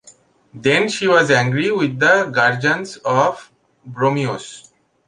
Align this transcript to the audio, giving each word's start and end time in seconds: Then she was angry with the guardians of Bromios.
Then 0.51 0.89
she 0.89 1.07
was 1.07 1.29
angry 1.29 1.69
with 1.71 1.99
the 1.99 2.23
guardians 2.33 2.97
of 3.05 3.51
Bromios. 3.87 4.71